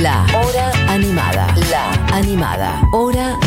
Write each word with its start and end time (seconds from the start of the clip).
La 0.00 0.24
Hora 0.34 0.72
Animada. 0.88 1.54
La 1.70 1.92
Animada. 2.16 2.82
Hora 2.92 3.38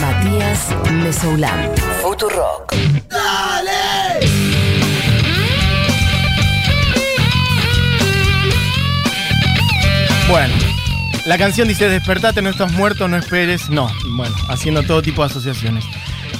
Matías 0.00 0.68
Mesoulán. 0.90 1.70
Futurock. 2.00 2.74
Bueno, 10.28 10.54
la 11.26 11.36
canción 11.36 11.68
dice 11.68 11.88
despertate, 11.88 12.40
no 12.40 12.48
estás 12.48 12.72
muerto, 12.72 13.06
no 13.06 13.18
esperes. 13.18 13.68
No, 13.68 13.90
bueno, 14.16 14.34
haciendo 14.48 14.82
todo 14.84 15.02
tipo 15.02 15.22
de 15.22 15.26
asociaciones. 15.26 15.84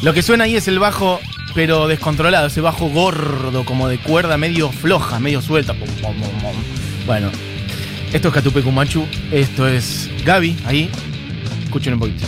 Lo 0.02 0.14
que 0.14 0.22
suena 0.22 0.45
ahí 0.45 0.56
es 0.56 0.68
el 0.68 0.79
bajo, 0.79 1.20
pero 1.54 1.86
descontrolado, 1.86 2.46
ese 2.46 2.62
bajo 2.62 2.88
gordo, 2.88 3.64
como 3.66 3.88
de 3.88 3.98
cuerda 3.98 4.38
medio 4.38 4.70
floja, 4.70 5.20
medio 5.20 5.42
suelta. 5.42 5.74
Bueno, 7.04 7.30
esto 8.14 8.28
es 8.28 8.34
Catupe 8.34 8.62
Kumachu, 8.62 9.06
esto 9.32 9.66
es 9.66 10.08
Gaby, 10.24 10.56
ahí. 10.66 10.88
Escuchen 11.64 11.95
un 11.95 11.98
poquito. 11.98 12.24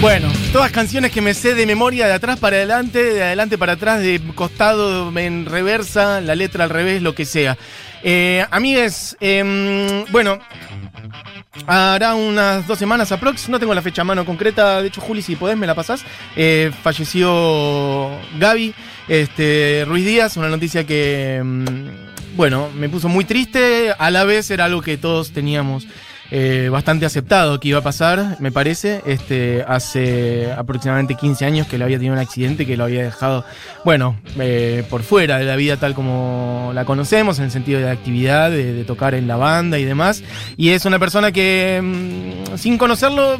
Bueno, 0.00 0.28
todas 0.52 0.70
canciones 0.70 1.10
que 1.10 1.20
me 1.20 1.34
sé 1.34 1.54
de 1.54 1.66
memoria, 1.66 2.06
de 2.06 2.12
atrás 2.12 2.38
para 2.38 2.56
adelante, 2.56 3.02
de 3.02 3.22
adelante 3.24 3.58
para 3.58 3.72
atrás, 3.72 4.00
de 4.00 4.20
costado 4.36 5.16
en 5.18 5.44
reversa, 5.44 6.20
la 6.20 6.36
letra 6.36 6.64
al 6.64 6.70
revés, 6.70 7.02
lo 7.02 7.14
que 7.14 7.24
sea. 7.24 7.58
Eh, 8.04 8.44
amigues, 8.50 9.16
em, 9.20 10.04
bueno, 10.10 10.38
hará 11.66 12.14
unas 12.14 12.66
dos 12.66 12.78
semanas 12.78 13.12
aprox, 13.12 13.48
no 13.48 13.58
tengo 13.58 13.74
la 13.74 13.82
fecha 13.82 14.02
a 14.02 14.04
mano 14.04 14.24
concreta, 14.24 14.80
de 14.82 14.88
hecho 14.88 15.00
Juli, 15.00 15.22
si 15.22 15.36
podés 15.36 15.56
me 15.56 15.66
la 15.66 15.74
pasás, 15.74 16.04
eh, 16.36 16.70
falleció 16.82 18.10
Gaby 18.38 18.74
este, 19.08 19.84
Ruiz 19.86 20.04
Díaz, 20.04 20.36
una 20.36 20.48
noticia 20.48 20.84
que, 20.84 21.36
em, 21.36 21.64
bueno, 22.36 22.68
me 22.74 22.88
puso 22.88 23.08
muy 23.08 23.24
triste, 23.24 23.94
a 23.96 24.10
la 24.10 24.24
vez 24.24 24.50
era 24.50 24.64
algo 24.66 24.82
que 24.82 24.96
todos 24.96 25.32
teníamos 25.32 25.86
eh, 26.34 26.70
bastante 26.70 27.04
aceptado 27.04 27.60
que 27.60 27.68
iba 27.68 27.80
a 27.80 27.82
pasar, 27.82 28.38
me 28.40 28.50
parece. 28.50 29.02
Este, 29.04 29.62
hace 29.68 30.50
aproximadamente 30.50 31.14
15 31.14 31.44
años 31.44 31.66
que 31.66 31.76
le 31.76 31.84
había 31.84 31.98
tenido 31.98 32.14
un 32.14 32.20
accidente 32.20 32.64
que 32.64 32.78
lo 32.78 32.84
había 32.84 33.02
dejado, 33.02 33.44
bueno, 33.84 34.16
eh, 34.38 34.82
por 34.88 35.02
fuera 35.02 35.36
de 35.38 35.44
la 35.44 35.56
vida 35.56 35.76
tal 35.76 35.92
como 35.94 36.70
la 36.74 36.86
conocemos, 36.86 37.38
en 37.38 37.44
el 37.44 37.50
sentido 37.50 37.80
de 37.80 37.90
actividad, 37.90 38.50
de, 38.50 38.72
de 38.72 38.84
tocar 38.84 39.14
en 39.14 39.28
la 39.28 39.36
banda 39.36 39.78
y 39.78 39.84
demás. 39.84 40.24
Y 40.56 40.70
es 40.70 40.86
una 40.86 40.98
persona 40.98 41.32
que, 41.32 41.80
mm, 41.82 42.56
sin 42.56 42.78
conocerlo, 42.78 43.38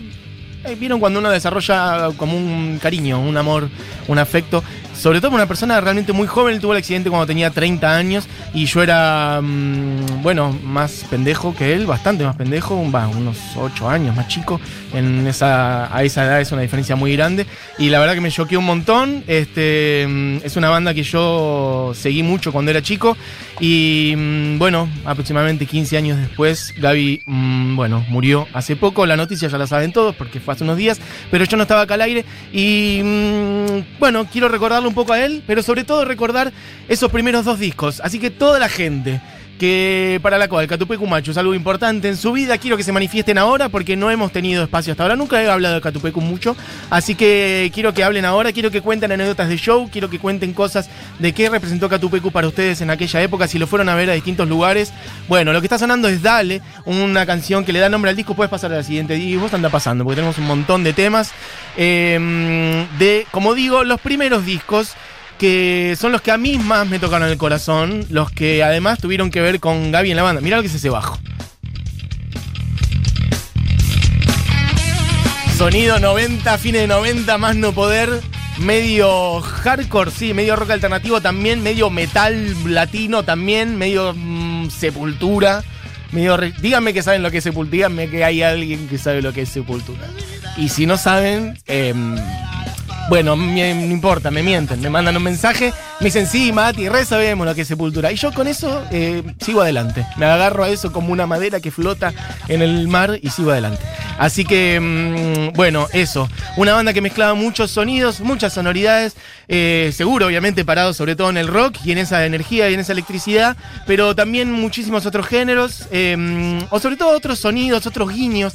eh, 0.65 0.77
Vieron 0.79 1.01
cuando 1.01 1.19
uno 1.19 1.31
desarrolla 1.31 2.11
como 2.17 2.37
un 2.37 2.79
cariño, 2.81 3.21
un 3.21 3.37
amor, 3.37 3.69
un 4.07 4.19
afecto. 4.19 4.63
Sobre 4.95 5.21
todo 5.21 5.33
una 5.33 5.47
persona 5.47 5.81
realmente 5.81 6.13
muy 6.13 6.27
joven. 6.27 6.61
Tuvo 6.61 6.73
el 6.73 6.79
accidente 6.79 7.11
cuando 7.11 7.27
tenía 7.27 7.51
30 7.51 7.97
años 7.97 8.29
y 8.55 8.67
yo 8.67 8.83
era, 8.83 9.41
mm, 9.43 10.23
bueno, 10.23 10.57
más 10.63 11.05
pendejo 11.11 11.55
que 11.55 11.75
él, 11.75 11.87
bastante 11.87 12.25
más 12.25 12.37
pendejo, 12.37 12.75
unos 12.77 13.39
8 13.57 13.89
años 13.89 14.15
más 14.15 14.29
chico. 14.29 14.61
En 14.93 15.27
esa, 15.27 15.95
a 15.95 16.03
esa 16.05 16.25
edad 16.25 16.41
es 16.41 16.53
una 16.53 16.63
diferencia 16.63 16.95
muy 16.95 17.15
grande. 17.17 17.47
Y 17.79 17.89
la 17.89 17.99
verdad 17.99 18.15
que 18.15 18.21
me 18.21 18.31
choqueó 18.31 18.59
un 18.59 18.67
montón. 18.67 19.25
Este, 19.27 20.07
mm, 20.09 20.37
es 20.45 20.57
una 20.57 20.69
banda 20.69 20.95
que 20.95 21.03
yo 21.03 21.93
seguí 21.95 22.23
mucho 22.23 22.53
cuando 22.53 22.71
era 22.71 22.83
chico. 22.83 23.17
Y 23.61 24.15
mm, 24.17 24.59
bueno, 24.59 24.89
aproximadamente 25.05 25.67
15 25.67 25.97
años 25.97 26.19
después, 26.19 26.75
Gaby, 26.79 27.23
bueno, 27.27 28.05
murió 28.09 28.47
hace 28.53 28.77
poco. 28.77 29.07
La 29.07 29.17
noticia 29.17 29.49
ya 29.49 29.59
la 29.59 29.67
saben 29.67 29.93
todos 29.93 30.15
porque 30.15 30.41
fue 30.41 30.55
hace 30.55 30.65
unos 30.65 30.77
días, 30.77 31.01
pero 31.31 31.45
yo 31.45 31.57
no 31.57 31.63
estaba 31.63 31.83
acá 31.83 31.95
al 31.95 32.03
aire. 32.03 32.25
Y 32.53 33.01
bueno, 33.99 34.27
quiero 34.31 34.49
un 34.89 34.95
poco 34.95 35.13
a 35.13 35.25
él, 35.25 35.43
pero 35.47 35.63
sobre 35.63 35.85
todo 35.85 36.05
recordar 36.05 36.53
esos 36.89 37.11
primeros 37.11 37.45
dos 37.45 37.59
discos. 37.59 38.01
Así 38.01 38.19
que 38.19 38.31
toda 38.31 38.59
la 38.59 38.69
gente 38.69 39.21
que 39.63 40.19
para 40.25 40.39
la 40.39 40.49
cual 40.49 40.67
Catupe 40.67 40.99
Cumacho 40.99 41.31
es 41.31 41.37
algo 41.37 41.55
importante 41.55 42.09
en 42.09 42.17
su 42.17 42.33
vida, 42.33 42.59
quiero 42.59 42.77
que 42.77 42.83
se 42.83 42.91
manifiesten 42.91 43.39
ahora 43.39 43.69
porque 43.69 43.95
no 43.95 44.11
hemos 44.11 44.33
tenido 44.33 44.65
espacio 44.65 44.93
hasta 44.93 45.05
ahora, 45.05 45.15
nunca 45.15 45.41
he 45.41 45.49
hablado 45.49 45.77
de 45.77 45.81
Catupe 45.81 46.11
mucho, 46.11 46.57
así 46.91 47.15
que 47.15 47.71
quiero 47.73 47.95
que 47.95 48.03
hablen 48.03 48.25
ahora, 48.25 48.51
quiero 48.51 48.73
que 48.73 48.81
cuenten 48.81 49.13
anécdotas 49.13 49.49
de 49.49 49.57
show, 49.57 49.89
quiero 49.89 50.11
que 50.11 50.19
cuenten 50.19 50.53
cosas 50.53 50.91
de 51.21 51.33
qué 51.33 51.49
representó 51.49 51.89
Catupecu 51.89 52.33
para 52.33 52.49
ustedes 52.49 52.81
en 52.81 52.91
aquella 52.91 53.23
época, 53.23 53.47
si 53.47 53.61
lo 53.61 53.69
fueron 53.69 53.89
a 53.89 53.95
ver 53.95 54.11
a 54.11 54.15
distintos 54.15 54.49
lugares. 54.49 54.93
Bueno, 55.29 55.53
lo 55.53 55.61
que 55.61 55.67
está 55.67 55.79
sonando 55.79 56.09
es 56.09 56.23
Dale, 56.23 56.61
una 56.85 57.25
canción 57.25 57.65
que 57.65 57.73
le 57.73 57.79
da 57.79 57.89
nombre 57.89 58.11
al 58.11 58.17
disco, 58.17 58.35
puedes 58.35 58.51
pasar 58.51 58.73
a 58.73 58.79
la 58.79 58.83
siguiente, 58.83 59.17
y 59.17 59.37
vos 59.37 59.55
anda 59.55 59.69
pasando, 59.69 60.03
porque 60.03 60.17
tenemos 60.17 60.39
un 60.39 60.47
montón 60.47 60.83
de 60.83 60.93
temas, 60.93 61.31
eh, 61.77 62.85
de, 62.99 63.29
como 63.31 63.55
digo, 63.55 63.85
los 63.85 64.01
primeros 64.01 64.45
discos 64.45 64.97
que 65.43 65.97
son 65.99 66.13
los 66.13 66.21
que 66.21 66.31
a 66.31 66.39
mí 66.39 66.57
más 66.57 66.89
me 66.89 67.01
tocaron 67.01 67.29
el 67.29 67.37
corazón, 67.37 68.07
los 68.11 68.31
que 68.31 68.63
además 68.63 69.01
tuvieron 69.01 69.29
que 69.29 69.41
ver 69.41 69.59
con 69.59 69.91
Gaby 69.91 70.13
en 70.13 70.17
la 70.17 70.23
banda. 70.23 70.41
Mirá 70.41 70.59
lo 70.59 70.63
que 70.63 70.69
es 70.69 70.75
ese 70.77 70.89
bajo. 70.89 71.19
Sonido 75.59 75.99
90, 75.99 76.59
fines 76.59 76.83
de 76.83 76.87
90, 76.87 77.39
más 77.39 77.57
no 77.57 77.73
poder. 77.73 78.21
Medio 78.59 79.41
hardcore, 79.41 80.13
sí, 80.13 80.33
medio 80.33 80.55
rock 80.55 80.71
alternativo 80.71 81.21
también, 81.21 81.61
medio 81.61 81.91
metal 81.91 82.55
latino 82.73 83.25
también, 83.25 83.77
medio 83.77 84.15
mm, 84.15 84.71
sepultura. 84.71 85.65
Medio 86.13 86.37
díganme 86.37 86.95
que 86.95 87.03
saben 87.03 87.21
lo 87.21 87.33
que 87.33 87.39
es 87.39 87.45
sepultura, 87.45 87.89
díganme 87.89 88.09
que 88.09 88.25
hay 88.25 88.45
alguien 88.45 88.87
que 88.87 88.97
sabe 88.97 89.21
lo 89.21 89.33
que 89.33 89.43
es 89.43 89.49
sepultura. 89.49 90.07
Y 90.57 90.69
si 90.69 90.87
no 90.87 90.97
saben, 90.97 91.59
em, 91.67 92.15
bueno, 93.09 93.37
me- 93.37 93.75
no 93.75 93.93
importa, 93.93 94.31
me 94.31 94.43
mienten, 94.43 94.81
me 94.81 94.89
mandan 94.91 95.17
un 95.17 95.23
mensaje, 95.23 95.73
me 96.03 96.07
dicen, 96.07 96.27
sí, 96.27 96.51
Mati, 96.51 96.89
re 96.89 97.05
sabemos 97.05 97.47
lo 97.47 97.55
que 97.55 97.61
es 97.61 97.69
sepultura. 97.69 98.11
Y 98.11 98.17
yo 98.17 98.33
con 98.33 98.49
eso 98.49 98.85
eh, 98.91 99.23
sigo 99.41 99.63
adelante. 99.63 100.05
Me 100.17 100.27
agarro 100.27 100.65
a 100.65 100.69
eso 100.69 100.93
como 100.93 101.13
una 101.13 101.29
madera 101.29 101.61
que 101.61 101.71
flota 101.71 102.13
en 102.49 102.61
el 102.61 102.89
mar 102.89 103.21
y 103.23 103.31
sigo 103.31 103.53
adelante. 103.53 103.81
Así 104.19 104.45
que, 104.45 104.81
mm, 104.81 105.57
bueno, 105.57 105.87
eso. 105.93 106.29
Una 106.57 106.73
banda 106.73 106.93
que 106.93 107.01
mezclaba 107.01 107.35
muchos 107.35 107.71
sonidos, 107.71 108.19
muchas 108.19 108.53
sonoridades, 108.53 109.15
eh, 109.47 109.93
seguro, 109.95 110.27
obviamente, 110.27 110.65
parado 110.65 110.93
sobre 110.93 111.15
todo 111.15 111.31
en 111.31 111.37
el 111.37 111.47
rock 111.47 111.77
y 111.85 111.93
en 111.93 111.99
esa 111.99 112.27
energía 112.27 112.69
y 112.69 112.75
en 112.75 112.81
esa 112.81 112.93
electricidad, 112.93 113.57
pero 113.87 114.17
también 114.17 114.51
muchísimos 114.51 115.07
otros 115.07 115.27
géneros, 115.29 115.87
eh, 115.93 116.59
o 116.71 116.81
sobre 116.81 116.97
todo 116.97 117.17
otros 117.17 117.39
sonidos, 117.39 117.87
otros 117.87 118.13
guiños. 118.13 118.55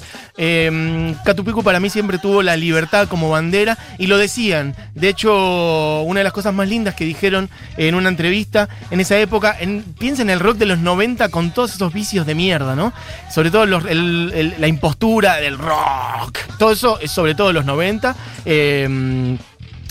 Catupicu 1.24 1.64
para 1.64 1.80
mí 1.80 1.90
siempre 1.90 2.18
tuvo 2.18 2.44
la 2.44 2.58
libertad 2.58 3.08
como 3.08 3.30
bandera 3.30 3.78
y 3.98 4.08
lo 4.08 4.18
decían. 4.18 4.76
De 4.96 5.08
hecho, 5.08 6.02
una 6.02 6.20
de 6.20 6.24
las 6.26 6.34
cosas 6.34 6.54
más 6.54 6.68
lindas 6.68 6.94
que 6.94 7.06
dijeron 7.06 7.37
en 7.78 7.96
una 7.96 8.10
entrevista 8.10 8.70
en 8.92 9.00
esa 9.00 9.18
época, 9.18 9.56
en, 9.60 9.84
piensa 9.98 10.22
en 10.22 10.30
el 10.30 10.40
rock 10.40 10.58
de 10.58 10.66
los 10.66 10.80
90 10.80 11.30
con 11.30 11.52
todos 11.52 11.76
esos 11.76 11.94
vicios 11.94 12.26
de 12.26 12.36
mierda, 12.36 12.76
¿no? 12.76 12.94
Sobre 13.34 13.52
todo 13.52 13.66
la 13.66 14.68
impostura 14.68 15.38
del 15.38 15.58
rock. 15.58 16.40
Todo 16.58 16.72
eso 16.72 17.00
es 17.00 17.12
sobre 17.12 17.36
todo 17.36 17.54
los 17.54 17.66
90. 17.66 18.16
eh, 18.46 19.38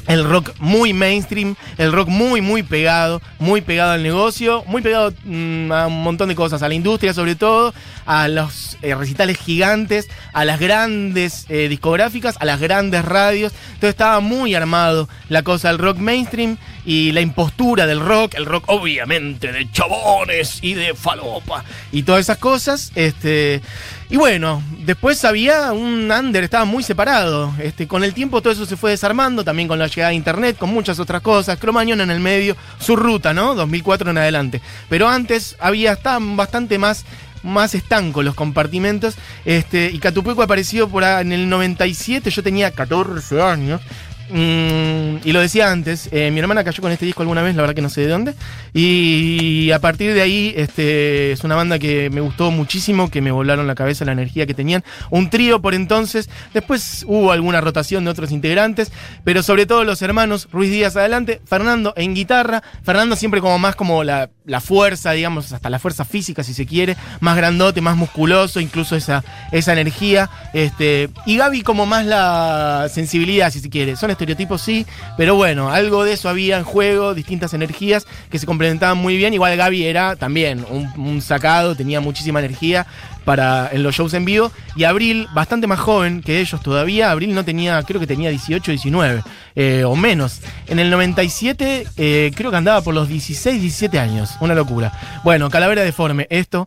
el 0.06 0.24
rock 0.24 0.52
muy 0.58 0.92
mainstream, 0.92 1.56
el 1.78 1.92
rock 1.92 2.08
muy, 2.08 2.40
muy 2.40 2.62
pegado, 2.62 3.20
muy 3.38 3.60
pegado 3.60 3.92
al 3.92 4.02
negocio, 4.02 4.64
muy 4.66 4.82
pegado 4.82 5.12
mm, 5.24 5.72
a 5.72 5.86
un 5.86 6.02
montón 6.02 6.28
de 6.28 6.34
cosas, 6.34 6.62
a 6.62 6.68
la 6.68 6.74
industria 6.74 7.12
sobre 7.12 7.34
todo, 7.34 7.74
a 8.06 8.28
los 8.28 8.78
eh, 8.82 8.94
recitales 8.94 9.38
gigantes, 9.38 10.08
a 10.32 10.44
las 10.44 10.60
grandes 10.60 11.46
eh, 11.48 11.68
discográficas, 11.68 12.36
a 12.40 12.44
las 12.44 12.60
grandes 12.60 13.04
radios. 13.04 13.52
Entonces 13.66 13.90
estaba 13.90 14.20
muy 14.20 14.54
armado 14.54 15.08
la 15.28 15.42
cosa 15.42 15.68
del 15.68 15.78
rock 15.78 15.98
mainstream 15.98 16.56
y 16.84 17.12
la 17.12 17.20
impostura 17.20 17.86
del 17.86 18.00
rock, 18.00 18.34
el 18.34 18.46
rock 18.46 18.64
obviamente 18.68 19.52
de 19.52 19.70
chabones 19.70 20.58
y 20.62 20.74
de 20.74 20.94
falopa 20.94 21.64
y 21.92 22.04
todas 22.04 22.20
esas 22.20 22.38
cosas. 22.38 22.92
Este, 22.94 23.60
y 24.08 24.16
bueno, 24.16 24.62
después 24.84 25.24
había 25.24 25.72
un 25.72 26.10
under, 26.10 26.44
estaba 26.44 26.64
muy 26.64 26.82
separado. 26.82 27.52
Este, 27.58 27.88
con 27.88 28.04
el 28.04 28.14
tiempo 28.14 28.40
todo 28.40 28.52
eso 28.52 28.66
se 28.66 28.76
fue 28.76 28.92
desarmando, 28.92 29.44
también 29.44 29.66
con 29.66 29.78
la 29.78 29.88
llegada 29.88 30.10
de 30.10 30.16
internet, 30.16 30.56
con 30.56 30.70
muchas 30.70 31.00
otras 31.00 31.22
cosas. 31.22 31.58
Cromañón 31.58 32.00
en 32.00 32.10
el 32.10 32.20
medio, 32.20 32.56
su 32.78 32.94
ruta, 32.94 33.34
¿no? 33.34 33.54
2004 33.54 34.10
en 34.10 34.18
adelante. 34.18 34.60
Pero 34.88 35.08
antes 35.08 35.56
había, 35.58 35.92
estaban 35.92 36.36
bastante 36.36 36.78
más 36.78 37.04
más 37.42 37.74
estancos 37.74 38.24
los 38.24 38.34
compartimentos. 38.34 39.16
Este, 39.44 39.90
y 39.92 39.98
Catupeco 39.98 40.42
apareció 40.42 40.88
por 40.88 41.04
en 41.04 41.32
el 41.32 41.48
97, 41.48 42.30
yo 42.30 42.42
tenía 42.42 42.70
14 42.70 43.40
años. 43.40 43.80
Mm, 44.28 45.18
y 45.24 45.32
lo 45.32 45.40
decía 45.40 45.70
antes, 45.70 46.08
eh, 46.10 46.30
mi 46.30 46.40
hermana 46.40 46.64
cayó 46.64 46.82
con 46.82 46.92
este 46.92 47.06
disco 47.06 47.22
alguna 47.22 47.42
vez, 47.42 47.54
la 47.54 47.62
verdad 47.62 47.74
que 47.74 47.82
no 47.82 47.88
sé 47.88 48.02
de 48.02 48.08
dónde. 48.08 48.34
Y 48.72 49.70
a 49.70 49.78
partir 49.78 50.14
de 50.14 50.22
ahí, 50.22 50.52
este, 50.56 51.32
es 51.32 51.44
una 51.44 51.54
banda 51.54 51.78
que 51.78 52.10
me 52.10 52.20
gustó 52.20 52.50
muchísimo, 52.50 53.10
que 53.10 53.20
me 53.20 53.30
volaron 53.30 53.66
la 53.66 53.74
cabeza 53.74 54.04
la 54.04 54.12
energía 54.12 54.46
que 54.46 54.54
tenían. 54.54 54.84
Un 55.10 55.30
trío 55.30 55.60
por 55.60 55.74
entonces, 55.74 56.28
después 56.52 57.04
hubo 57.06 57.32
alguna 57.32 57.60
rotación 57.60 58.04
de 58.04 58.10
otros 58.10 58.32
integrantes, 58.32 58.92
pero 59.24 59.42
sobre 59.42 59.66
todo 59.66 59.84
los 59.84 60.02
hermanos 60.02 60.48
Ruiz 60.52 60.70
Díaz 60.70 60.96
adelante, 60.96 61.40
Fernando 61.44 61.94
en 61.96 62.14
guitarra, 62.14 62.62
Fernando 62.82 63.16
siempre 63.16 63.40
como 63.40 63.58
más 63.58 63.76
como 63.76 64.04
la, 64.04 64.30
la 64.44 64.60
fuerza, 64.60 65.12
digamos, 65.12 65.52
hasta 65.52 65.70
la 65.70 65.78
fuerza 65.78 66.04
física 66.04 66.42
si 66.42 66.54
se 66.54 66.66
quiere, 66.66 66.96
más 67.20 67.36
grandote, 67.36 67.80
más 67.80 67.96
musculoso, 67.96 68.60
incluso 68.60 68.96
esa, 68.96 69.24
esa 69.52 69.72
energía. 69.72 70.30
Este, 70.52 71.10
y 71.26 71.36
Gaby 71.36 71.62
como 71.62 71.86
más 71.86 72.06
la 72.06 72.88
sensibilidad, 72.92 73.50
si 73.50 73.60
se 73.60 73.70
quiere. 73.70 73.96
Estereotipos 74.16 74.62
sí, 74.62 74.86
pero 75.16 75.34
bueno, 75.34 75.70
algo 75.70 76.04
de 76.04 76.14
eso 76.14 76.28
había 76.28 76.58
en 76.58 76.64
juego, 76.64 77.14
distintas 77.14 77.54
energías 77.54 78.06
que 78.30 78.38
se 78.38 78.46
complementaban 78.46 78.98
muy 78.98 79.16
bien. 79.16 79.34
Igual 79.34 79.56
Gaby 79.56 79.84
era 79.84 80.16
también 80.16 80.64
un, 80.68 81.20
sacado, 81.22 81.76
tenía 81.76 82.00
muchísima 82.00 82.40
energía 82.40 82.86
para 83.24 83.68
en 83.72 83.82
los 83.82 83.94
shows 83.94 84.14
en 84.14 84.24
vivo. 84.24 84.50
Y 84.74 84.84
Abril, 84.84 85.28
bastante 85.34 85.66
más 85.66 85.78
joven 85.78 86.22
que 86.22 86.40
ellos 86.40 86.60
todavía, 86.62 87.10
Abril 87.10 87.34
no 87.34 87.44
tenía, 87.44 87.82
creo 87.82 88.00
que 88.00 88.06
tenía 88.06 88.30
18, 88.30 88.70
19 88.70 89.22
eh, 89.54 89.84
o 89.84 89.94
menos. 89.96 90.40
En 90.66 90.78
el 90.78 90.90
97 90.90 91.86
eh, 91.96 92.30
creo 92.34 92.50
que 92.50 92.56
andaba 92.56 92.80
por 92.80 92.94
los 92.94 93.08
16, 93.08 93.60
17 93.60 93.98
años, 93.98 94.30
una 94.40 94.54
locura. 94.54 94.92
Bueno, 95.24 95.50
Calavera 95.50 95.82
Deforme, 95.82 96.26
esto. 96.30 96.66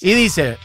Y 0.00 0.14
dice, 0.14 0.58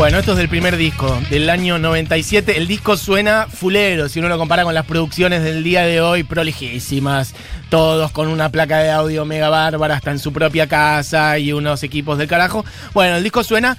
Bueno, 0.00 0.18
esto 0.18 0.32
es 0.32 0.38
del 0.38 0.48
primer 0.48 0.78
disco, 0.78 1.20
del 1.28 1.50
año 1.50 1.78
97. 1.78 2.56
El 2.56 2.66
disco 2.66 2.96
suena 2.96 3.46
fulero, 3.52 4.08
si 4.08 4.18
uno 4.18 4.30
lo 4.30 4.38
compara 4.38 4.64
con 4.64 4.72
las 4.72 4.86
producciones 4.86 5.44
del 5.44 5.62
día 5.62 5.82
de 5.82 6.00
hoy, 6.00 6.22
prolijísimas. 6.22 7.34
Todos 7.68 8.10
con 8.10 8.28
una 8.28 8.48
placa 8.48 8.78
de 8.78 8.90
audio 8.90 9.26
mega 9.26 9.50
bárbara, 9.50 9.96
hasta 9.96 10.10
en 10.10 10.18
su 10.18 10.32
propia 10.32 10.66
casa 10.66 11.38
y 11.38 11.52
unos 11.52 11.82
equipos 11.82 12.16
del 12.16 12.28
carajo. 12.28 12.64
Bueno, 12.94 13.16
el 13.16 13.22
disco 13.22 13.44
suena 13.44 13.76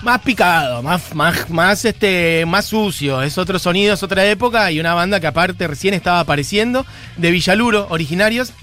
más 0.00 0.22
picado, 0.22 0.82
más, 0.82 1.14
más, 1.14 1.50
más, 1.50 1.84
este, 1.84 2.46
más 2.46 2.64
sucio. 2.64 3.20
Es 3.20 3.36
otro 3.36 3.58
sonido, 3.58 3.92
es 3.92 4.02
otra 4.02 4.24
época 4.24 4.72
y 4.72 4.80
una 4.80 4.94
banda 4.94 5.20
que 5.20 5.26
aparte 5.26 5.68
recién 5.68 5.92
estaba 5.92 6.20
apareciendo, 6.20 6.86
de 7.18 7.30
Villaluro, 7.30 7.88
originarios. 7.90 8.54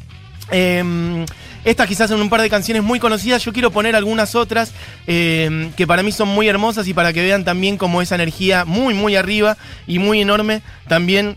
Eh, 0.49 1.23
estas 1.65 1.87
quizás 1.87 2.09
son 2.09 2.21
un 2.21 2.29
par 2.29 2.41
de 2.41 2.49
canciones 2.49 2.83
muy 2.83 2.99
conocidas. 2.99 3.43
Yo 3.43 3.51
quiero 3.51 3.71
poner 3.71 3.95
algunas 3.95 4.35
otras 4.35 4.71
eh, 5.07 5.71
que 5.75 5.85
para 5.85 6.03
mí 6.03 6.11
son 6.11 6.29
muy 6.29 6.47
hermosas 6.47 6.87
y 6.87 6.93
para 6.93 7.11
que 7.11 7.23
vean 7.23 7.43
también 7.43 7.77
como 7.77 8.01
esa 8.01 8.15
energía 8.15 8.63
muy, 8.63 8.93
muy 8.93 9.15
arriba 9.15 9.57
y 9.87 9.99
muy 9.99 10.21
enorme 10.21 10.61
también 10.87 11.35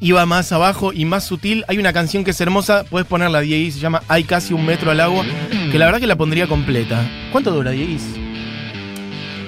iba 0.00 0.24
más 0.26 0.52
abajo 0.52 0.92
y 0.92 1.04
más 1.04 1.24
sutil. 1.24 1.64
Hay 1.68 1.78
una 1.78 1.92
canción 1.92 2.22
que 2.22 2.32
es 2.32 2.40
hermosa, 2.40 2.84
puedes 2.84 3.08
ponerla, 3.08 3.40
Dieguis, 3.40 3.74
se 3.74 3.80
llama 3.80 4.02
Hay 4.08 4.24
casi 4.24 4.52
un 4.54 4.64
metro 4.64 4.90
al 4.90 5.00
agua, 5.00 5.24
que 5.72 5.78
la 5.78 5.86
verdad 5.86 6.00
que 6.00 6.06
la 6.06 6.16
pondría 6.16 6.46
completa. 6.46 7.02
¿Cuánto 7.32 7.50
dura, 7.50 7.70
Dieguis? 7.70 8.02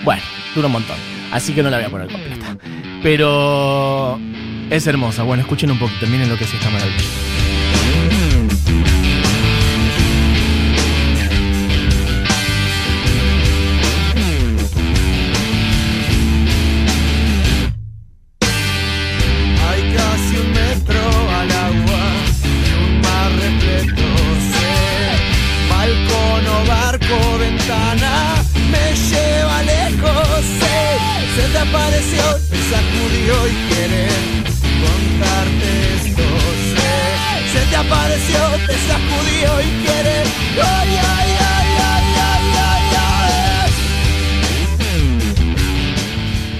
Bueno, 0.05 0.23
dura 0.55 0.67
un 0.67 0.73
montón, 0.73 0.97
así 1.33 1.53
que 1.53 1.63
no 1.63 1.71
la 1.71 1.79
voy 1.79 1.87
a 1.87 1.91
poner 1.91 2.09
completa. 2.11 2.57
Pero 3.03 4.19
es 4.71 4.87
hermosa. 4.87 5.23
Bueno, 5.23 5.43
escuchen 5.43 5.71
un 5.71 5.79
poquito, 5.79 6.07
miren 6.07 6.29
lo 6.29 6.37
que 6.37 6.45
es 6.45 6.55
esta 6.55 6.71
maravilla. 6.71 7.72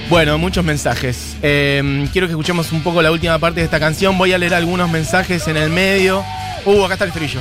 Bueno, 0.09 0.37
muchos 0.37 0.63
mensajes. 0.63 1.35
Eh, 1.41 2.07
quiero 2.11 2.27
que 2.27 2.33
escuchemos 2.33 2.71
un 2.71 2.81
poco 2.81 3.01
la 3.01 3.11
última 3.11 3.39
parte 3.39 3.61
de 3.61 3.65
esta 3.65 3.79
canción. 3.79 4.17
Voy 4.17 4.33
a 4.33 4.37
leer 4.37 4.53
algunos 4.53 4.89
mensajes 4.89 5.47
en 5.47 5.57
el 5.57 5.69
medio. 5.69 6.23
Uh, 6.65 6.83
acá 6.83 6.93
está 6.93 7.05
el 7.05 7.11
frillo. 7.11 7.39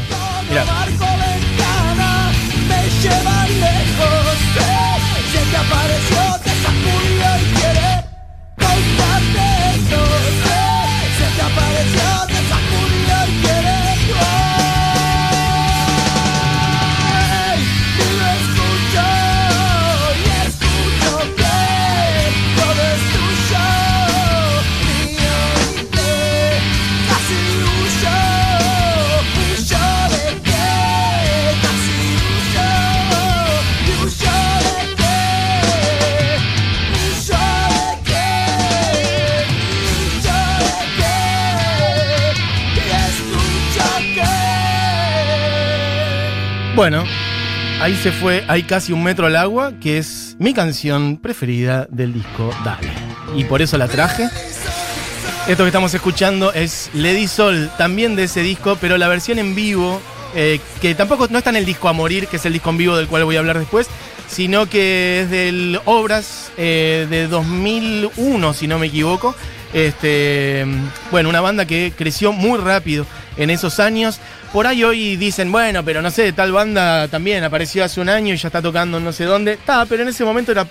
Mirá. 0.48 0.64
Bueno, 46.82 47.04
ahí 47.80 47.94
se 47.94 48.10
fue 48.10 48.44
Hay 48.48 48.64
casi 48.64 48.92
un 48.92 49.04
metro 49.04 49.28
al 49.28 49.36
agua, 49.36 49.72
que 49.80 49.98
es 49.98 50.34
mi 50.40 50.52
canción 50.52 51.16
preferida 51.16 51.86
del 51.88 52.12
disco 52.12 52.50
Dale. 52.64 52.90
Y 53.36 53.44
por 53.44 53.62
eso 53.62 53.78
la 53.78 53.86
traje. 53.86 54.28
Esto 55.46 55.62
que 55.62 55.68
estamos 55.68 55.94
escuchando 55.94 56.52
es 56.52 56.90
Lady 56.92 57.28
Sol, 57.28 57.70
también 57.78 58.16
de 58.16 58.24
ese 58.24 58.42
disco, 58.42 58.76
pero 58.80 58.98
la 58.98 59.06
versión 59.06 59.38
en 59.38 59.54
vivo, 59.54 60.00
eh, 60.34 60.58
que 60.80 60.96
tampoco 60.96 61.28
no 61.30 61.38
está 61.38 61.50
en 61.50 61.56
el 61.56 61.66
disco 61.66 61.88
A 61.88 61.92
Morir, 61.92 62.26
que 62.26 62.38
es 62.38 62.46
el 62.46 62.52
disco 62.52 62.70
en 62.70 62.78
vivo 62.78 62.96
del 62.96 63.06
cual 63.06 63.22
voy 63.26 63.36
a 63.36 63.38
hablar 63.38 63.60
después, 63.60 63.86
sino 64.26 64.68
que 64.68 65.20
es 65.20 65.30
del 65.30 65.78
Obras 65.84 66.50
eh, 66.56 67.06
de 67.08 67.28
2001, 67.28 68.54
si 68.54 68.66
no 68.66 68.80
me 68.80 68.88
equivoco. 68.88 69.36
Este, 69.72 70.66
bueno, 71.12 71.28
una 71.28 71.40
banda 71.40 71.64
que 71.64 71.92
creció 71.96 72.32
muy 72.32 72.58
rápido 72.58 73.06
en 73.36 73.50
esos 73.50 73.80
años. 73.80 74.20
Por 74.52 74.66
ahí 74.66 74.84
hoy 74.84 75.16
dicen, 75.16 75.50
bueno, 75.50 75.84
pero 75.84 76.02
no 76.02 76.10
sé, 76.10 76.32
tal 76.32 76.52
banda 76.52 77.08
también 77.08 77.42
apareció 77.44 77.84
hace 77.84 78.00
un 78.00 78.08
año 78.08 78.34
y 78.34 78.36
ya 78.36 78.48
está 78.48 78.62
tocando 78.62 79.00
no 79.00 79.12
sé 79.12 79.24
dónde. 79.24 79.52
Está, 79.52 79.86
pero 79.86 80.02
en 80.02 80.08
ese 80.08 80.24
momento 80.24 80.52
era 80.52 80.66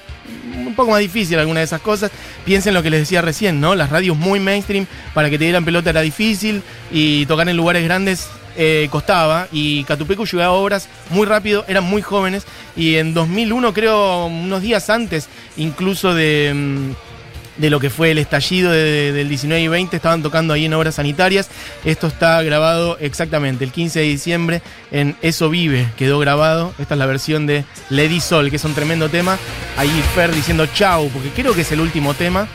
un 0.55 0.75
poco 0.75 0.91
más 0.91 0.99
difícil 0.99 1.39
alguna 1.39 1.59
de 1.59 1.65
esas 1.65 1.81
cosas. 1.81 2.11
Piensen 2.45 2.73
lo 2.73 2.83
que 2.83 2.89
les 2.89 3.01
decía 3.01 3.21
recién, 3.21 3.59
¿no? 3.59 3.75
Las 3.75 3.89
radios 3.89 4.17
muy 4.17 4.39
mainstream, 4.39 4.85
para 5.13 5.29
que 5.29 5.37
te 5.37 5.45
dieran 5.45 5.65
pelota 5.65 5.89
era 5.89 6.01
difícil 6.01 6.61
y 6.91 7.25
tocar 7.25 7.47
en 7.49 7.57
lugares 7.57 7.83
grandes 7.83 8.29
eh, 8.57 8.87
costaba. 8.91 9.47
Y 9.51 9.83
Catupecu 9.85 10.25
llegaba 10.25 10.55
a 10.55 10.59
obras 10.59 10.87
muy 11.09 11.25
rápido, 11.25 11.65
eran 11.67 11.83
muy 11.83 12.01
jóvenes. 12.01 12.45
Y 12.75 12.95
en 12.95 13.13
2001, 13.13 13.73
creo, 13.73 14.25
unos 14.25 14.61
días 14.61 14.89
antes, 14.89 15.27
incluso 15.57 16.13
de. 16.13 16.51
mm, 16.53 17.10
de 17.57 17.69
lo 17.69 17.79
que 17.79 17.89
fue 17.89 18.11
el 18.11 18.17
estallido 18.17 18.71
de- 18.71 19.11
del 19.11 19.27
19 19.29 19.61
y 19.63 19.67
20, 19.67 19.95
estaban 19.95 20.23
tocando 20.23 20.53
ahí 20.53 20.65
en 20.65 20.73
obras 20.73 20.95
sanitarias. 20.95 21.49
Esto 21.85 22.07
está 22.07 22.41
grabado 22.43 22.97
exactamente 22.99 23.63
el 23.63 23.71
15 23.71 23.99
de 23.99 24.05
diciembre 24.05 24.61
en 24.91 25.15
Eso 25.21 25.49
Vive, 25.49 25.87
quedó 25.97 26.19
grabado. 26.19 26.73
Esta 26.79 26.95
es 26.95 26.97
la 26.99 27.05
versión 27.05 27.45
de 27.47 27.65
Lady 27.89 28.19
Sol, 28.21 28.49
que 28.49 28.55
es 28.55 28.63
un 28.63 28.73
tremendo 28.73 29.09
tema. 29.09 29.37
Ahí 29.77 29.89
Fer 30.15 30.33
diciendo 30.33 30.65
chau, 30.67 31.09
porque 31.09 31.29
creo 31.29 31.53
que 31.53 31.61
es 31.61 31.71
el 31.71 31.81
último 31.81 32.13
tema. 32.13 32.47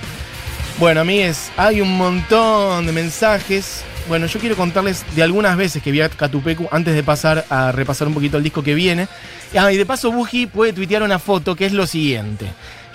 Bueno, 0.78 1.00
amigues, 1.00 1.50
hay 1.56 1.80
un 1.80 1.96
montón 1.96 2.86
de 2.86 2.92
mensajes. 2.92 3.82
Bueno, 4.08 4.26
yo 4.26 4.38
quiero 4.38 4.56
contarles 4.56 5.04
de 5.16 5.22
algunas 5.22 5.56
veces 5.56 5.82
que 5.82 5.90
vi 5.90 6.00
a 6.00 6.08
Catupecu 6.08 6.68
antes 6.70 6.94
de 6.94 7.02
pasar 7.02 7.44
a 7.50 7.72
repasar 7.72 8.06
un 8.06 8.14
poquito 8.14 8.36
el 8.36 8.42
disco 8.44 8.62
que 8.62 8.74
viene. 8.74 9.08
Ah, 9.58 9.72
y 9.72 9.76
de 9.76 9.86
paso, 9.86 10.12
Buji 10.12 10.46
puede 10.46 10.72
tuitear 10.72 11.02
una 11.02 11.18
foto 11.18 11.56
que 11.56 11.66
es 11.66 11.72
lo 11.72 11.86
siguiente. 11.86 12.46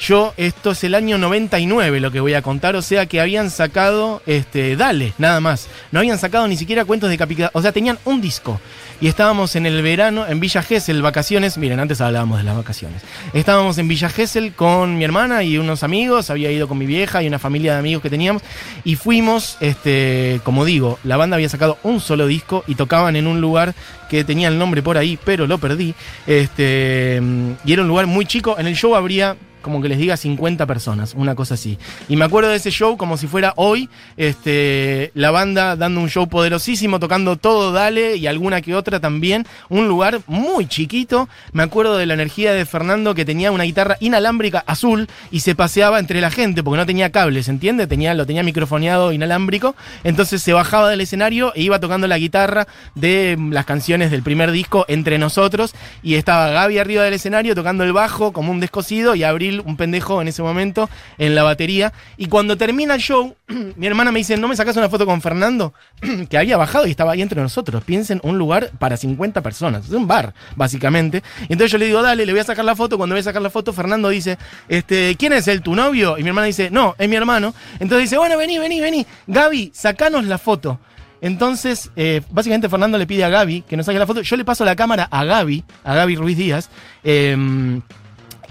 Yo, 0.01 0.34
esto 0.36 0.72
es 0.72 0.84
el 0.84 0.96
año 0.96 1.20
99 1.20 2.00
lo 2.00 2.10
que 2.10 2.20
voy 2.20 2.34
a 2.34 2.41
contar, 2.41 2.75
o 2.75 2.81
sea 2.81 3.05
que 3.05 3.22
habían 3.22 3.51
sacado, 3.51 4.24
este, 4.25 4.75
Dale, 4.75 5.13
nada 5.20 5.39
más. 5.41 5.67
No 5.91 6.00
habían 6.00 6.17
sacado 6.17 6.48
ni 6.48 6.58
siquiera 6.58 6.86
cuentos 6.86 7.08
de 7.08 7.20
Capitán, 7.20 7.51
o 7.53 7.62
sea, 7.62 7.72
tenían 7.72 8.00
un 8.05 8.20
disco. 8.20 8.60
Y 9.00 9.08
estábamos 9.08 9.55
en 9.55 9.67
el 9.67 9.79
verano, 9.84 10.25
en 10.27 10.39
Villa 10.39 10.63
Gesell, 10.63 11.03
vacaciones. 11.03 11.60
Miren, 11.60 11.79
antes 11.79 12.01
hablábamos 12.01 12.39
de 12.39 12.43
las 12.46 12.58
vacaciones. 12.58 13.03
Estábamos 13.34 13.77
en 13.77 13.88
Villa 13.88 14.10
Gesell 14.10 14.53
con 14.53 14.98
mi 14.98 15.03
hermana 15.03 15.43
y 15.43 15.60
unos 15.60 15.84
amigos, 15.84 16.31
había 16.31 16.51
ido 16.51 16.67
con 16.67 16.79
mi 16.79 16.88
vieja 16.88 17.22
y 17.22 17.27
una 17.27 17.38
familia 17.38 17.74
de 17.74 17.79
amigos 17.79 18.01
que 18.01 18.10
teníamos. 18.10 18.41
Y 18.84 18.96
fuimos, 18.96 19.58
este, 19.60 20.41
como 20.43 20.65
digo, 20.65 20.98
la 21.03 21.17
banda 21.17 21.36
había 21.36 21.50
sacado 21.50 21.77
un 21.84 22.00
solo 22.00 22.25
disco 22.25 22.63
y 22.65 22.74
tocaban 22.74 23.15
en 23.15 23.27
un 23.27 23.39
lugar 23.39 23.75
que 24.10 24.24
tenía 24.24 24.48
el 24.48 24.58
nombre 24.58 24.81
por 24.81 24.98
ahí, 24.98 25.20
pero 25.24 25.46
lo 25.46 25.60
perdí. 25.60 25.93
Este, 26.25 27.22
y 27.65 27.74
era 27.74 27.84
un 27.84 27.88
lugar 27.88 28.08
muy 28.08 28.25
chico. 28.25 28.58
En 28.58 28.65
el 28.65 28.75
show 28.75 28.96
habría 28.96 29.36
como 29.62 29.82
que 29.82 29.89
les 29.89 29.98
diga 29.98 30.18
50 30.18 30.65
personas, 30.65 31.13
una 31.15 31.36
cosa 31.36 31.56
así. 31.56 31.77
Y 32.10 32.15
me 32.15 32.25
acuerdo 32.25 32.50
de 32.50 32.58
ese 32.58 32.72
show 32.72 32.98
como 32.98 33.18
si 33.18 33.27
fuera 33.27 33.53
hoy, 33.56 33.89
este, 34.18 35.12
la 35.13 35.32
banda 35.32 35.75
dando 35.75 36.01
un 36.01 36.10
show 36.10 36.27
poderosísimo, 36.27 37.00
tocando 37.00 37.36
todo, 37.38 37.72
dale, 37.72 38.15
y 38.15 38.27
alguna 38.27 38.62
que 38.62 38.75
otra 38.75 39.00
también. 39.00 39.46
Un 39.70 39.88
lugar 39.88 40.22
muy 40.27 40.68
chiquito. 40.68 41.30
Me 41.53 41.63
acuerdo 41.63 41.98
de 41.98 42.06
la 42.06 42.13
energía 42.13 42.53
de 42.53 42.65
Fernando 42.65 43.15
que 43.15 43.25
tenía 43.25 43.51
una 43.51 43.63
guitarra 43.63 43.98
inalámbrica 44.00 44.63
azul 44.65 45.08
y 45.32 45.41
se 45.41 45.56
paseaba 45.56 46.00
entre 46.00 46.22
la 46.22 46.32
gente 46.32 46.63
porque 46.63 46.77
no 46.77 46.86
tenía 46.86 47.12
cables, 47.12 47.48
¿entiende? 47.48 47.88
Tenía, 47.88 48.13
lo 48.13 48.25
tenía 48.25 48.44
microfoneado 48.44 49.12
inalámbrico. 49.12 49.75
Entonces 50.03 50.41
se 50.41 50.53
bajaba 50.53 50.89
del 50.89 51.01
escenario 51.01 51.53
e 51.56 51.62
iba 51.62 51.80
tocando 51.80 52.08
la 52.08 52.18
guitarra 52.18 52.68
de 52.96 53.38
las 53.51 53.65
canciones 53.65 54.12
del 54.12 54.24
primer 54.24 54.51
disco 54.51 54.86
entre 54.88 55.18
nosotros. 55.18 55.74
Y 56.03 56.15
estaba 56.15 56.50
Gaby 56.50 56.80
arriba 56.80 57.03
del 57.03 57.13
escenario 57.13 57.56
tocando 57.56 57.84
el 57.84 57.94
bajo 57.94 58.32
como 58.34 58.51
un 58.51 58.60
descosido 58.60 59.15
y 59.15 59.24
Un 59.60 59.77
pendejo 59.77 60.22
en 60.22 60.27
ese 60.27 60.41
momento, 60.41 60.89
en 61.17 61.36
la 61.36 61.43
batería. 61.43 61.93
Y 62.17 62.27
cuando 62.27 62.58
termina 62.58 62.96
el 62.96 63.01
show, 63.01 63.36
mi 63.75 63.88
hermana 63.88 64.12
me 64.12 64.20
dice, 64.20 64.38
¿no 64.38 64.48
me 64.48 64.55
sacas 64.55 64.77
una 64.77 64.89
foto 64.89 65.05
con 65.05 65.22
Fernando? 65.22 65.74
que 66.29 66.38
había 66.38 66.58
bajado 66.58 66.88
y 66.88 66.91
estaba 66.91 67.12
ahí 67.12 67.22
entre 67.22 67.41
nosotros. 67.41 67.84
Piensen, 67.84 68.20
un 68.24 68.38
lugar 68.38 68.72
para 68.79 68.98
50 68.98 69.41
personas. 69.41 69.86
Es 69.86 69.91
un 69.91 70.08
bar, 70.08 70.34
básicamente. 70.55 71.24
Y 71.50 71.53
entonces 71.53 71.72
yo 71.72 71.77
le 71.77 71.86
digo, 71.86 72.01
dale, 72.01 72.25
le 72.25 72.31
voy 72.31 72.41
a 72.41 72.46
sacar 72.46 72.65
la 72.65 72.75
foto. 72.75 72.98
Cuando 72.98 73.15
voy 73.15 73.22
a 73.22 73.24
sacar 73.24 73.41
la 73.41 73.50
foto, 73.50 73.74
Fernando 73.74 74.10
dice, 74.10 74.38
este, 74.67 75.15
¿quién 75.17 75.34
es 75.34 75.48
él, 75.48 75.62
tu 75.62 75.75
novio? 75.75 76.17
Y 76.17 76.24
mi 76.24 76.29
hermana 76.29 76.48
dice, 76.48 76.70
no, 76.70 76.96
es 76.98 77.10
mi 77.10 77.15
hermano. 77.15 77.53
Entonces 77.79 78.10
dice, 78.10 78.17
bueno, 78.17 78.38
vení, 78.38 78.58
vení, 78.58 78.79
vení. 78.79 79.05
Gaby, 79.27 79.72
sacanos 79.74 80.25
la 80.25 80.38
foto. 80.38 80.79
Entonces, 81.22 81.91
eh, 81.96 82.22
básicamente 82.31 82.67
Fernando 82.67 82.98
le 82.98 83.05
pide 83.05 83.24
a 83.24 83.29
Gaby 83.29 83.62
que 83.62 83.77
nos 83.77 83.86
saque 83.86 84.00
la 84.00 84.08
foto. 84.08 84.22
Yo 84.22 84.36
le 84.36 84.43
paso 84.43 84.65
la 84.65 84.75
cámara 84.75 85.08
a 85.12 85.24
Gaby, 85.24 85.63
a 85.84 85.93
Gaby 85.93 86.15
Ruiz 86.15 86.38
Díaz. 86.38 86.70
Eh, 87.03 87.38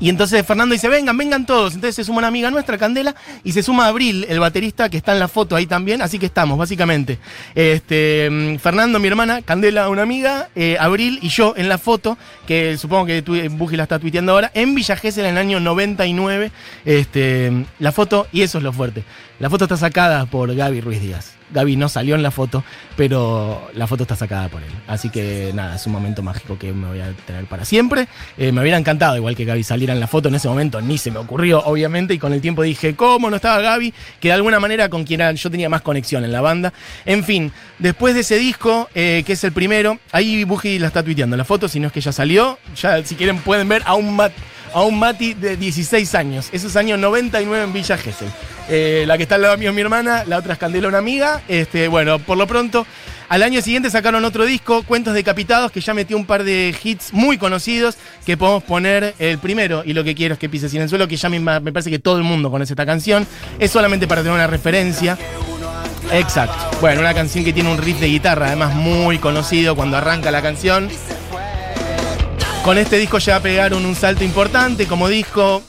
y 0.00 0.08
entonces 0.08 0.46
Fernando 0.46 0.72
dice, 0.72 0.88
vengan, 0.88 1.16
vengan 1.16 1.44
todos. 1.44 1.74
Entonces 1.74 1.94
se 1.94 2.04
suma 2.04 2.18
una 2.18 2.28
amiga 2.28 2.50
nuestra, 2.50 2.78
Candela, 2.78 3.14
y 3.44 3.52
se 3.52 3.62
suma 3.62 3.86
Abril, 3.86 4.26
el 4.28 4.40
baterista 4.40 4.88
que 4.88 4.96
está 4.96 5.12
en 5.12 5.18
la 5.18 5.28
foto 5.28 5.56
ahí 5.56 5.66
también. 5.66 6.00
Así 6.00 6.18
que 6.18 6.26
estamos, 6.26 6.58
básicamente. 6.58 7.18
Este, 7.54 8.28
mm, 8.30 8.56
Fernando, 8.56 8.98
mi 8.98 9.08
hermana, 9.08 9.42
Candela, 9.42 9.90
una 9.90 10.02
amiga, 10.02 10.48
eh, 10.56 10.76
Abril 10.80 11.18
y 11.20 11.28
yo 11.28 11.54
en 11.56 11.68
la 11.68 11.76
foto, 11.76 12.16
que 12.46 12.78
supongo 12.78 13.06
que 13.06 13.22
tu, 13.22 13.36
Buji 13.50 13.76
la 13.76 13.82
está 13.82 13.98
tuiteando 13.98 14.32
ahora, 14.32 14.50
en 14.54 14.74
Villa 14.74 14.96
Gesell 14.96 15.26
en 15.26 15.32
el 15.32 15.38
año 15.38 15.60
99. 15.60 16.50
Este, 16.86 17.66
la 17.78 17.92
foto, 17.92 18.26
y 18.32 18.40
eso 18.40 18.58
es 18.58 18.64
lo 18.64 18.72
fuerte. 18.72 19.04
La 19.40 19.48
foto 19.48 19.64
está 19.64 19.78
sacada 19.78 20.26
por 20.26 20.54
Gaby 20.54 20.82
Ruiz 20.82 21.00
Díaz. 21.00 21.32
Gaby 21.50 21.76
no 21.76 21.88
salió 21.88 22.14
en 22.14 22.22
la 22.22 22.30
foto, 22.30 22.62
pero 22.94 23.70
la 23.72 23.86
foto 23.86 24.02
está 24.02 24.14
sacada 24.14 24.50
por 24.50 24.62
él. 24.62 24.68
Así 24.86 25.08
que 25.08 25.50
nada, 25.54 25.76
es 25.76 25.86
un 25.86 25.94
momento 25.94 26.22
mágico 26.22 26.58
que 26.58 26.74
me 26.74 26.88
voy 26.88 27.00
a 27.00 27.10
tener 27.26 27.46
para 27.46 27.64
siempre. 27.64 28.06
Eh, 28.36 28.52
me 28.52 28.60
hubiera 28.60 28.76
encantado, 28.76 29.16
igual 29.16 29.34
que 29.34 29.46
Gaby 29.46 29.64
saliera 29.64 29.94
en 29.94 29.98
la 29.98 30.06
foto 30.06 30.28
en 30.28 30.34
ese 30.34 30.46
momento, 30.46 30.82
ni 30.82 30.98
se 30.98 31.10
me 31.10 31.18
ocurrió, 31.18 31.60
obviamente, 31.64 32.12
y 32.12 32.18
con 32.18 32.34
el 32.34 32.42
tiempo 32.42 32.62
dije, 32.62 32.94
¿cómo 32.94 33.30
no 33.30 33.36
estaba 33.36 33.62
Gaby? 33.62 33.94
Que 34.20 34.28
de 34.28 34.34
alguna 34.34 34.60
manera 34.60 34.90
con 34.90 35.04
quien 35.04 35.34
yo 35.34 35.50
tenía 35.50 35.70
más 35.70 35.80
conexión 35.80 36.22
en 36.22 36.32
la 36.32 36.42
banda. 36.42 36.74
En 37.06 37.24
fin, 37.24 37.50
después 37.78 38.12
de 38.14 38.20
ese 38.20 38.36
disco, 38.36 38.90
eh, 38.94 39.22
que 39.24 39.32
es 39.32 39.42
el 39.42 39.52
primero, 39.52 39.98
ahí 40.12 40.44
Buji 40.44 40.78
la 40.78 40.88
está 40.88 41.02
tuiteando 41.02 41.38
la 41.38 41.46
foto, 41.46 41.66
si 41.66 41.80
no 41.80 41.86
es 41.86 41.94
que 41.94 42.02
ya 42.02 42.12
salió. 42.12 42.58
Ya, 42.76 43.02
si 43.02 43.14
quieren, 43.14 43.38
pueden 43.38 43.70
ver 43.70 43.82
a 43.86 43.94
un 43.94 44.20
a 44.72 44.82
un 44.82 44.98
Mati 44.98 45.34
de 45.34 45.56
16 45.56 46.14
años. 46.14 46.48
Eso 46.52 46.68
es 46.68 46.76
año 46.76 46.96
99 46.96 47.64
en 47.64 47.72
Villa 47.72 47.96
Gesell. 47.96 48.28
Eh, 48.68 49.04
la 49.06 49.16
que 49.16 49.24
está 49.24 49.34
al 49.34 49.42
lado 49.42 49.58
mío 49.58 49.70
es 49.70 49.74
mi 49.74 49.80
hermana, 49.80 50.24
la 50.26 50.38
otra 50.38 50.52
es 50.52 50.58
Candela, 50.58 50.88
una 50.88 50.98
amiga. 50.98 51.42
Este, 51.48 51.88
bueno, 51.88 52.18
por 52.18 52.38
lo 52.38 52.46
pronto, 52.46 52.86
al 53.28 53.42
año 53.42 53.60
siguiente 53.62 53.90
sacaron 53.90 54.24
otro 54.24 54.44
disco, 54.44 54.82
Cuentos 54.82 55.14
Decapitados, 55.14 55.72
que 55.72 55.80
ya 55.80 55.94
metió 55.94 56.16
un 56.16 56.26
par 56.26 56.44
de 56.44 56.74
hits 56.82 57.12
muy 57.12 57.38
conocidos, 57.38 57.96
que 58.26 58.36
podemos 58.36 58.62
poner 58.62 59.14
el 59.18 59.38
primero, 59.38 59.82
y 59.84 59.92
lo 59.92 60.04
que 60.04 60.14
quiero 60.14 60.34
es 60.34 60.40
que 60.40 60.48
pises 60.48 60.72
en 60.74 60.82
el 60.82 60.88
suelo, 60.88 61.08
que 61.08 61.16
ya 61.16 61.28
me, 61.28 61.38
me 61.38 61.72
parece 61.72 61.90
que 61.90 61.98
todo 61.98 62.16
el 62.16 62.24
mundo 62.24 62.50
conoce 62.50 62.72
esta 62.72 62.86
canción. 62.86 63.26
Es 63.58 63.70
solamente 63.70 64.06
para 64.06 64.22
tener 64.22 64.34
una 64.34 64.46
referencia. 64.46 65.18
Exacto. 66.12 66.78
Bueno, 66.80 67.00
una 67.00 67.14
canción 67.14 67.44
que 67.44 67.52
tiene 67.52 67.70
un 67.70 67.78
riff 67.78 68.00
de 68.00 68.08
guitarra, 68.08 68.48
además 68.48 68.74
muy 68.74 69.18
conocido 69.18 69.76
cuando 69.76 69.96
arranca 69.96 70.30
la 70.30 70.42
canción. 70.42 70.88
Con 72.64 72.76
este 72.76 72.98
disco 72.98 73.18
ya 73.18 73.40
pegaron 73.40 73.86
un 73.86 73.94
salto 73.94 74.22
importante 74.22 74.86
como 74.86 75.08
disco. 75.08 75.62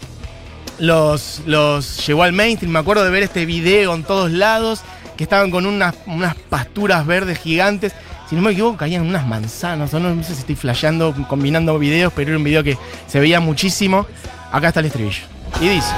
Los, 0.77 1.41
los 1.45 2.05
llevó 2.05 2.23
al 2.23 2.33
mainstream. 2.33 2.73
Me 2.73 2.79
acuerdo 2.79 3.05
de 3.05 3.09
ver 3.09 3.23
este 3.23 3.45
video 3.45 3.95
en 3.95 4.03
todos 4.03 4.29
lados. 4.31 4.81
Que 5.15 5.23
estaban 5.23 5.51
con 5.51 5.65
unas, 5.65 5.95
unas 6.05 6.35
pasturas 6.35 7.05
verdes 7.05 7.39
gigantes. 7.39 7.93
Si 8.29 8.35
no 8.35 8.41
me 8.41 8.51
equivoco, 8.51 8.77
caían 8.77 9.03
unas 9.03 9.25
manzanas. 9.25 9.93
No, 9.93 9.99
no 9.99 10.23
sé 10.23 10.33
si 10.33 10.41
estoy 10.41 10.55
flasheando, 10.55 11.15
combinando 11.29 11.79
videos, 11.79 12.11
pero 12.13 12.29
era 12.29 12.37
un 12.37 12.43
video 12.43 12.63
que 12.63 12.77
se 13.07 13.19
veía 13.19 13.39
muchísimo. 13.39 14.05
Acá 14.51 14.69
está 14.69 14.81
el 14.81 14.87
estribillo. 14.87 15.23
Y 15.61 15.69
dice. 15.69 15.93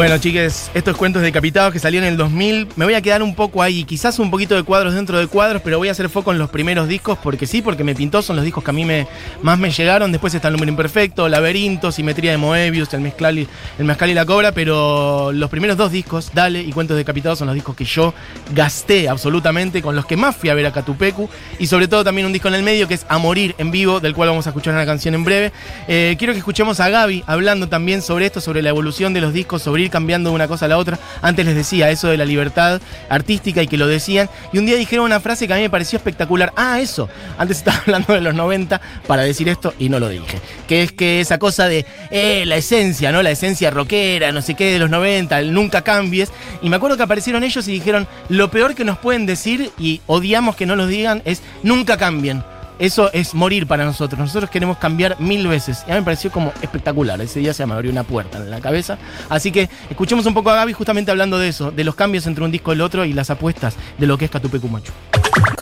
Bueno, 0.00 0.16
chiques, 0.16 0.71
estos 0.73 0.97
cuentos 0.97 1.21
decapitados 1.21 1.75
que 1.75 1.78
salieron 1.78 2.07
en 2.07 2.12
el 2.12 2.16
2000, 2.16 2.69
me 2.76 2.87
voy 2.87 2.95
a 2.95 3.02
quedar 3.02 3.23
un 3.23 3.35
poco 3.35 3.62
ahí, 3.62 3.85
quizás 3.85 4.19
un 4.19 4.30
poquito 4.30 4.54
de 4.54 4.62
cuadros 4.62 4.95
dentro 4.95 5.19
de 5.19 5.26
cuadros, 5.26 5.61
pero 5.62 5.76
voy 5.76 5.88
a 5.88 5.90
hacer 5.90 6.09
foco 6.09 6.33
en 6.33 6.38
los 6.38 6.49
primeros 6.49 6.88
discos 6.88 7.19
porque 7.23 7.47
sí, 7.47 7.61
porque 7.61 7.85
me 7.85 7.95
pintó, 7.95 8.23
son 8.23 8.37
los 8.37 8.45
discos 8.47 8.64
que 8.64 8.71
a 8.71 8.73
mí 8.73 8.87
me, 8.87 9.07
más 9.42 9.59
me 9.59 9.71
llegaron. 9.71 10.11
Después 10.11 10.33
está 10.33 10.49
el 10.49 10.54
número 10.54 10.71
imperfecto, 10.71 11.28
Laberinto, 11.28 11.92
Simetría 11.92 12.30
de 12.30 12.38
Moebius, 12.38 12.95
el 12.95 13.02
Mezcal 13.02 13.40
y, 13.40 13.49
el 13.78 13.85
Mezcal 13.85 14.09
y 14.09 14.14
la 14.14 14.25
Cobra, 14.25 14.52
pero 14.52 15.33
los 15.33 15.50
primeros 15.50 15.76
dos 15.76 15.92
discos, 15.92 16.30
Dale 16.33 16.62
y 16.62 16.73
Cuentos 16.73 16.97
decapitados, 16.97 17.38
son 17.38 17.49
los 17.49 17.54
discos 17.54 17.76
que 17.76 17.85
yo 17.85 18.14
gasté 18.54 19.07
absolutamente, 19.07 19.83
con 19.83 19.95
los 19.95 20.07
que 20.07 20.16
más 20.16 20.35
fui 20.35 20.49
a 20.49 20.54
ver 20.54 20.64
a 20.64 20.73
Catupecu, 20.73 21.28
y 21.59 21.66
sobre 21.66 21.88
todo 21.88 22.04
también 22.04 22.26
un 22.26 22.33
disco 22.33 22.49
en 22.49 22.54
el 22.54 22.62
medio 22.62 22.88
que 22.88 22.95
es 22.95 23.04
A 23.11 23.19
Morir 23.19 23.54
en 23.59 23.71
Vivo, 23.71 24.00
del 24.00 24.14
cual 24.14 24.30
vamos 24.30 24.47
a 24.47 24.49
escuchar 24.49 24.73
una 24.73 24.87
canción 24.87 25.14
en 25.14 25.25
breve. 25.25 25.52
Eh, 25.88 26.16
quiero 26.19 26.33
que 26.33 26.38
escuchemos 26.38 26.80
a 26.80 26.88
Gaby 26.88 27.23
hablando 27.26 27.69
también 27.69 28.00
sobre 28.00 28.25
esto, 28.25 28.40
sobre 28.40 28.62
la 28.62 28.71
evolución 28.71 29.12
de 29.12 29.21
los 29.21 29.35
discos, 29.35 29.61
sobre 29.61 29.90
cambiando 29.91 30.31
de 30.31 30.35
una 30.35 30.49
cosa 30.49 30.67
a 30.67 30.69
la 30.69 30.79
otra. 30.79 30.99
Antes 31.23 31.45
les 31.45 31.55
decía 31.55 31.91
eso 31.91 32.09
de 32.09 32.17
la 32.17 32.25
libertad 32.25 32.81
artística 33.09 33.63
y 33.63 33.67
que 33.67 33.77
lo 33.77 33.87
decían. 33.87 34.29
Y 34.53 34.59
un 34.59 34.67
día 34.67 34.77
dijeron 34.77 35.05
una 35.05 35.21
frase 35.21 35.47
que 35.47 35.53
a 35.53 35.57
mí 35.57 35.63
me 35.63 35.71
pareció 35.71 35.97
espectacular. 35.97 36.53
Ah, 36.57 36.81
eso. 36.81 37.09
Antes 37.39 37.59
estaba 37.59 37.79
hablando 37.87 38.15
de 38.15 38.21
los 38.21 38.35
90 38.35 38.81
para 39.07 39.23
decir 39.23 39.49
esto 39.49 39.75
y 39.79 39.89
no 39.89 40.01
lo 40.01 40.09
dije. 40.09 40.39
Que 40.67 40.83
es 40.83 40.93
que 40.93 41.21
esa 41.21 41.39
cosa 41.39 41.69
de 41.69 41.85
eh, 42.11 42.45
la 42.47 42.57
esencia, 42.57 43.13
¿no? 43.13 43.23
La 43.23 43.31
esencia 43.31 43.71
rockera, 43.71 44.33
no 44.33 44.43
sé 44.43 44.55
qué, 44.55 44.73
de 44.73 44.79
los 44.79 44.91
90, 44.91 45.39
el 45.39 45.53
nunca 45.53 45.83
cambies. 45.83 46.31
Y 46.63 46.69
me 46.69 46.77
acuerdo 46.77 46.97
que 46.97 47.03
aparecieron 47.03 47.45
ellos 47.45 47.67
y 47.69 47.73
dijeron, 47.73 48.07
lo 48.29 48.51
peor 48.51 48.75
que 48.75 48.85
nos 48.85 48.99
pueden 48.99 49.27
decir 49.27 49.71
y 49.79 50.01
odiamos 50.07 50.57
que 50.57 50.67
no 50.67 50.77
lo 50.77 50.87
digan 50.87 51.23
es 51.25 51.43
nunca 51.63 51.97
cambien 51.97 52.43
eso 52.81 53.13
es 53.13 53.35
morir 53.35 53.67
para 53.67 53.85
nosotros. 53.85 54.19
Nosotros 54.19 54.49
queremos 54.49 54.79
cambiar 54.79 55.21
mil 55.21 55.47
veces. 55.47 55.85
Y 55.87 55.91
a 55.91 55.95
mí 55.95 56.01
me 56.01 56.05
pareció 56.05 56.31
como 56.31 56.53
espectacular. 56.63 57.21
Ese 57.21 57.39
día 57.39 57.53
se 57.53 57.65
me 57.67 57.75
abrió 57.75 57.93
una 57.93 58.05
puerta 58.05 58.39
en 58.39 58.51
la 58.51 58.61
cabeza. 58.61 58.97
Así 59.29 59.53
que 59.53 59.69
escuchemos 59.91 60.25
un 60.25 60.33
poco 60.33 60.49
a 60.49 60.55
Gaby 60.55 60.73
justamente 60.73 61.11
hablando 61.11 61.39
de 61.39 61.49
eso, 61.49 61.71
de 61.71 61.85
los 61.85 61.95
cambios 61.95 62.27
entre 62.27 62.43
un 62.43 62.51
disco 62.51 62.73
y 62.73 62.77
el 62.77 62.81
otro 62.81 63.05
y 63.05 63.13
las 63.13 63.29
apuestas 63.29 63.77
de 63.99 64.07
lo 64.07 64.17
que 64.17 64.25
es 64.25 64.31
Catupecu 64.31 64.67
Machu. 64.67 64.93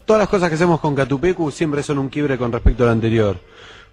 Todas 0.05 0.21
las 0.21 0.29
cosas 0.29 0.49
que 0.49 0.55
hacemos 0.55 0.79
con 0.79 0.95
Catupecu 0.95 1.51
siempre 1.51 1.83
son 1.83 1.99
un 1.99 2.09
quiebre 2.09 2.39
con 2.39 2.53
respecto 2.53 2.85
al 2.85 2.91
anterior. 2.91 3.37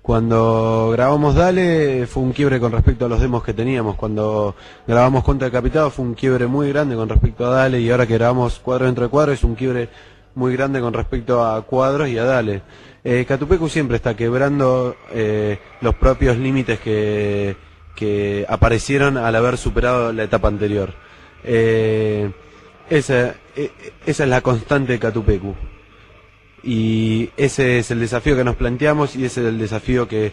Cuando 0.03 0.91
grabamos 0.91 1.33
Dale 1.33 2.05
fue 2.05 2.21
un 2.21 2.31
quiebre 2.31 2.59
con 2.59 2.71
respecto 2.71 3.07
a 3.07 3.09
los 3.09 3.19
demos 3.19 3.43
que 3.43 3.55
teníamos. 3.55 3.95
Cuando 3.95 4.55
grabamos 4.85 5.23
Contra 5.23 5.47
Decapitado 5.47 5.89
fue 5.89 6.05
un 6.05 6.13
quiebre 6.13 6.45
muy 6.45 6.69
grande 6.69 6.95
con 6.95 7.09
respecto 7.09 7.47
a 7.47 7.49
Dale 7.49 7.81
y 7.81 7.89
ahora 7.89 8.05
que 8.05 8.13
grabamos 8.13 8.59
Cuadro 8.59 8.85
dentro 8.85 9.05
de 9.05 9.09
Cuadro 9.09 9.31
es 9.33 9.43
un 9.43 9.55
quiebre 9.55 9.89
muy 10.35 10.53
grande 10.53 10.79
con 10.79 10.93
respecto 10.93 11.43
a 11.43 11.59
Cuadros 11.63 12.07
y 12.07 12.19
a 12.19 12.23
Dale. 12.23 12.61
Eh, 13.07 13.23
Catupecu 13.27 13.69
siempre 13.69 13.97
está 13.97 14.15
quebrando 14.15 14.97
eh, 15.13 15.59
los 15.79 15.93
propios 15.93 16.37
límites 16.37 16.79
que, 16.79 17.55
aparecieron 18.49 19.17
al 19.17 19.35
haber 19.35 19.57
superado 19.57 20.11
la 20.11 20.23
etapa 20.23 20.47
anterior. 20.47 20.91
Eh, 21.43 22.31
esa, 22.89 23.35
e, 23.55 23.69
esa 24.07 24.23
es 24.23 24.29
la 24.29 24.41
constante 24.41 24.93
de 24.93 24.99
Catupecu. 24.99 25.53
Y 26.63 27.29
ese 27.37 27.77
es 27.77 27.91
el 27.91 27.99
desafío 27.99 28.35
que 28.35 28.43
nos 28.43 28.55
planteamos 28.55 29.15
y 29.15 29.25
ese 29.25 29.41
es 29.41 29.47
el 29.49 29.59
desafío 29.59 30.07
que, 30.07 30.31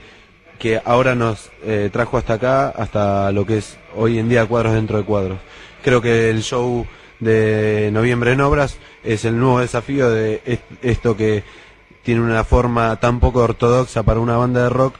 que 0.59 0.81
ahora 0.83 1.15
nos 1.15 1.51
trajo 1.93 2.17
hasta 2.17 2.35
acá, 2.35 2.69
hasta 2.71 3.31
lo 3.33 3.45
que 3.45 3.59
es 3.59 3.79
hoy 3.95 4.19
en 4.19 4.31
día 4.31 4.47
cuadros 4.47 4.73
dentro 4.73 4.97
de 4.97 5.05
cuadros. 5.05 5.39
Creo 5.85 6.01
que 6.01 6.31
el 6.31 6.43
show 6.43 6.87
de 7.21 7.91
noviembre 7.93 8.33
en 8.33 8.41
obras 8.41 8.79
es 9.05 9.27
el 9.27 9.39
nuevo 9.39 9.61
desafío 9.61 10.09
de 10.11 10.41
esto 10.81 11.19
que 11.19 11.45
tiene 12.03 12.21
una 12.21 12.45
forma 12.45 12.97
tan 12.97 13.21
poco 13.21 13.41
ortodoxa 13.41 14.03
para 14.03 14.21
una 14.21 14.37
banda 14.37 14.65
de 14.65 14.69
rock 14.71 14.97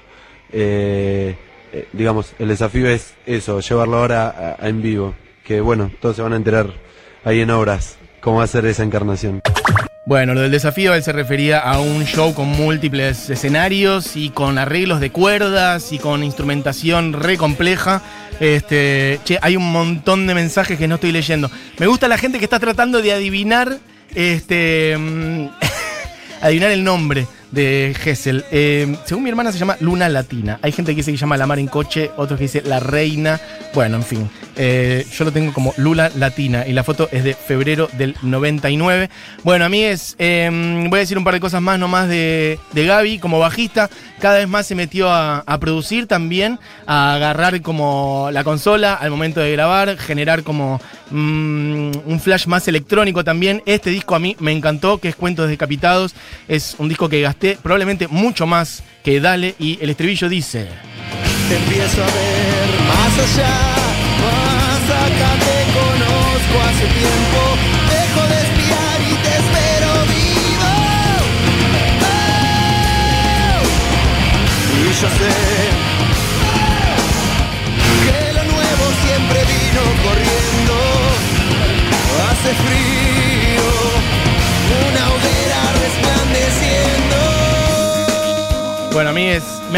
eh, 0.53 1.37
eh, 1.73 1.89
digamos, 1.93 2.35
el 2.39 2.49
desafío 2.49 2.87
es 2.89 3.15
eso, 3.27 3.61
llevarlo 3.61 3.97
ahora 3.99 4.57
a- 4.61 4.69
en 4.69 4.83
vivo. 4.83 5.15
Que 5.45 5.61
bueno, 5.63 5.91
todos 6.01 6.17
se 6.17 6.23
van 6.23 6.35
a 6.35 6.37
enterar 6.37 6.67
ahí 7.25 7.41
en 7.41 7.51
obras 7.51 7.97
cómo 8.21 8.39
va 8.39 8.45
a 8.45 8.47
ser 8.47 8.67
esa 8.67 8.83
encarnación. 8.83 9.41
Bueno, 10.05 10.35
lo 10.35 10.41
del 10.43 10.51
desafío 10.51 10.93
él 10.95 11.03
se 11.03 11.13
refería 11.13 11.61
a 11.61 11.81
un 11.81 12.05
show 12.05 12.35
con 12.35 12.49
múltiples 12.49 13.31
escenarios 13.31 14.17
y 14.17 14.31
con 14.31 14.59
arreglos 14.59 15.01
de 15.01 15.11
cuerdas 15.11 15.93
y 15.93 15.99
con 15.99 16.23
instrumentación 16.23 17.13
re 17.15 17.37
compleja. 17.39 18.03
Este, 18.41 19.21
che, 19.25 19.39
hay 19.41 19.57
un 19.57 19.71
montón 19.73 20.27
de 20.27 20.35
mensajes 20.35 20.77
que 20.79 20.89
no 20.89 20.97
estoy 20.97 21.13
leyendo. 21.13 21.51
Me 21.79 21.87
gusta 21.87 22.09
la 22.09 22.19
gente 22.19 22.39
que 22.39 22.45
está 22.45 22.59
tratando 22.59 23.01
de 23.01 23.13
adivinar 23.13 23.79
este 24.15 24.97
mm, 24.99 25.47
adivinar 26.43 26.71
el 26.73 26.85
nombre 26.85 27.27
de 27.53 27.95
Gessel. 27.99 28.45
Eh, 28.51 28.97
según 29.05 29.23
mi 29.23 29.31
hermana 29.31 29.53
se 29.53 29.59
llama 29.59 29.77
Luna 29.81 30.09
Latina. 30.09 30.59
Hay 30.63 30.73
gente 30.73 30.93
que 30.93 30.97
dice 30.97 31.13
que 31.13 31.19
se 31.19 31.21
llama 31.21 31.37
La 31.37 31.47
Mar 31.47 31.59
en 31.59 31.69
Coche, 31.69 32.11
otros 32.17 32.39
que 32.39 32.45
dice 32.45 32.63
La 32.63 32.81
Reina. 32.81 33.41
Bueno, 33.75 33.97
en 33.97 34.03
fin. 34.03 34.31
Eh, 34.57 35.07
yo 35.17 35.25
lo 35.25 35.33
tengo 35.33 35.53
como 35.53 35.73
Lula 35.77 36.11
Latina 36.17 36.67
y 36.67 36.73
la 36.73 36.85
foto 36.85 37.09
es 37.13 37.25
de 37.25 37.35
febrero 37.35 37.89
del 37.93 38.17
99. 38.23 39.09
Bueno, 39.45 39.65
a 39.65 39.69
mí 39.69 39.83
es. 39.83 40.17
eh, 40.19 40.51
voy 40.89 40.99
a 40.99 41.01
decir 41.01 41.17
un 41.17 41.25
par 41.25 41.35
de 41.35 41.41
cosas 41.41 41.63
más 41.63 41.79
nomás 41.79 42.09
de, 42.09 42.59
de 42.73 42.87
Gaby 42.87 43.19
como 43.19 43.39
bajista. 43.39 43.89
Cada 44.19 44.39
vez 44.39 44.49
más 44.49 44.67
se 44.67 44.75
metió 44.75 45.11
a, 45.11 45.43
producir 45.59 46.07
también, 46.07 46.59
a 46.87 47.15
agarrar 47.15 47.61
como 47.61 48.29
la 48.33 48.45
consola 48.45 48.95
al 48.95 49.11
momento 49.11 49.41
de 49.41 49.51
grabar, 49.53 49.99
generar 49.99 50.43
como 50.45 50.81
mm, 51.11 51.91
un 52.07 52.21
flash 52.21 52.47
más 52.47 52.67
electrónico 52.69 53.25
también. 53.25 53.63
Este 53.67 53.91
disco 53.91 54.15
a 54.15 54.21
mí 54.21 54.37
me 54.39 54.53
encantó, 54.53 54.99
que 54.99 55.09
es 55.09 55.17
Cuentos 55.17 55.49
Decapitados. 55.49 56.15
Es 56.47 56.77
un 56.79 56.89
disco 56.89 57.09
que 57.09 57.21
probablemente 57.51 58.09
mucho 58.09 58.47
más 58.47 58.83
que 59.03 59.21
Dale 59.21 59.55
y 59.59 59.79
el 59.83 59.91
estribillo 59.91 60.29
dice... 60.29 60.69
Te 61.49 61.57
empiezo 61.57 62.03
a 62.03 62.07
ver 62.07 62.81
más 62.89 63.19
allá, 63.19 63.92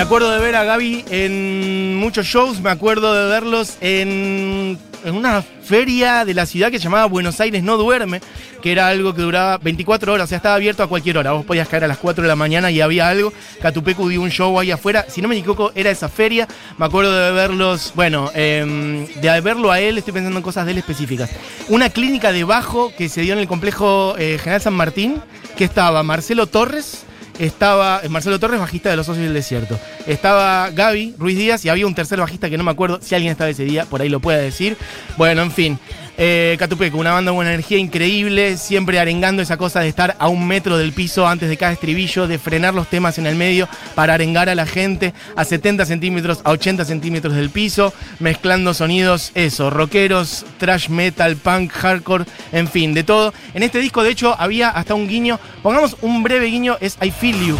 acuerdo 0.04 0.32
de 0.32 0.38
ver 0.38 0.54
a 0.54 0.64
Gaby 0.64 1.02
en 1.08 1.96
muchos 1.96 2.26
shows, 2.26 2.60
me 2.60 2.68
acuerdo 2.68 3.14
de 3.14 3.26
verlos 3.30 3.78
en, 3.80 4.78
en 5.02 5.14
una 5.14 5.40
feria 5.40 6.26
de 6.26 6.34
la 6.34 6.44
ciudad 6.44 6.70
que 6.70 6.76
se 6.76 6.84
llamaba 6.84 7.06
Buenos 7.06 7.40
Aires 7.40 7.62
No 7.62 7.78
Duerme, 7.78 8.20
que 8.60 8.70
era 8.70 8.88
algo 8.88 9.14
que 9.14 9.22
duraba 9.22 9.56
24 9.56 10.12
horas, 10.12 10.26
o 10.26 10.28
sea, 10.28 10.36
estaba 10.36 10.56
abierto 10.56 10.82
a 10.82 10.88
cualquier 10.88 11.16
hora. 11.16 11.32
Vos 11.32 11.46
podías 11.46 11.68
caer 11.68 11.84
a 11.84 11.88
las 11.88 11.96
4 11.96 12.20
de 12.20 12.28
la 12.28 12.36
mañana 12.36 12.70
y 12.70 12.82
había 12.82 13.08
algo. 13.08 13.32
Catupecu 13.62 14.10
dio 14.10 14.20
un 14.20 14.30
show 14.30 14.60
ahí 14.60 14.70
afuera, 14.70 15.06
si 15.08 15.22
no 15.22 15.28
me 15.28 15.38
equivoco, 15.38 15.72
era 15.74 15.90
esa 15.90 16.10
feria. 16.10 16.46
Me 16.76 16.84
acuerdo 16.84 17.10
de 17.10 17.32
verlos, 17.32 17.92
bueno, 17.94 18.30
em, 18.34 19.06
de 19.06 19.40
verlo 19.40 19.72
a 19.72 19.80
él, 19.80 19.96
estoy 19.96 20.12
pensando 20.12 20.38
en 20.38 20.44
cosas 20.44 20.66
de 20.66 20.72
él 20.72 20.78
específicas. 20.78 21.30
Una 21.68 21.88
clínica 21.88 22.30
de 22.30 22.44
bajo 22.44 22.92
que 22.94 23.08
se 23.08 23.22
dio 23.22 23.32
en 23.32 23.38
el 23.38 23.48
complejo 23.48 24.16
eh, 24.18 24.36
General 24.38 24.60
San 24.60 24.74
Martín, 24.74 25.22
que 25.56 25.64
estaba 25.64 26.02
Marcelo 26.02 26.46
Torres 26.46 27.06
estaba 27.38 28.00
eh, 28.02 28.08
Marcelo 28.08 28.38
Torres, 28.38 28.60
bajista 28.60 28.90
de 28.90 28.96
Los 28.96 29.06
Socios 29.06 29.24
del 29.24 29.34
Desierto. 29.34 29.78
Estaba 30.06 30.70
Gaby 30.70 31.14
Ruiz 31.18 31.36
Díaz 31.36 31.64
y 31.64 31.68
había 31.68 31.86
un 31.86 31.94
tercer 31.94 32.20
bajista 32.20 32.50
que 32.50 32.58
no 32.58 32.64
me 32.64 32.70
acuerdo 32.70 33.00
si 33.02 33.14
alguien 33.14 33.32
estaba 33.32 33.50
ese 33.50 33.64
día, 33.64 33.84
por 33.84 34.02
ahí 34.02 34.08
lo 34.08 34.20
puede 34.20 34.42
decir. 34.42 34.76
Bueno, 35.16 35.42
en 35.42 35.50
fin. 35.50 35.78
Eh, 36.16 36.56
una 36.94 37.12
banda 37.12 37.32
con 37.32 37.40
una 37.40 37.50
energía 37.50 37.78
increíble, 37.78 38.56
siempre 38.56 38.98
arengando 38.98 39.42
esa 39.42 39.56
cosa 39.56 39.80
de 39.80 39.88
estar 39.88 40.16
a 40.18 40.28
un 40.28 40.46
metro 40.46 40.78
del 40.78 40.92
piso 40.92 41.26
antes 41.26 41.48
de 41.48 41.56
cada 41.56 41.72
estribillo, 41.72 42.26
de 42.26 42.38
frenar 42.38 42.74
los 42.74 42.88
temas 42.88 43.18
en 43.18 43.26
el 43.26 43.36
medio 43.36 43.68
para 43.94 44.14
arengar 44.14 44.48
a 44.48 44.54
la 44.54 44.66
gente 44.66 45.12
a 45.36 45.44
70 45.44 45.86
centímetros, 45.86 46.40
a 46.44 46.50
80 46.50 46.84
centímetros 46.84 47.34
del 47.34 47.50
piso, 47.50 47.92
mezclando 48.20 48.74
sonidos, 48.74 49.32
eso, 49.34 49.70
rockeros, 49.70 50.46
trash 50.58 50.88
metal, 50.88 51.36
punk, 51.36 51.72
hardcore, 51.72 52.24
en 52.52 52.68
fin, 52.68 52.94
de 52.94 53.04
todo. 53.04 53.32
En 53.54 53.62
este 53.62 53.78
disco, 53.78 54.02
de 54.02 54.10
hecho, 54.10 54.36
había 54.38 54.70
hasta 54.70 54.94
un 54.94 55.08
guiño, 55.08 55.40
pongamos 55.62 55.96
un 56.00 56.22
breve 56.22 56.46
guiño, 56.46 56.76
es 56.80 56.96
I 57.02 57.10
Feel 57.10 57.46
You. 57.46 57.58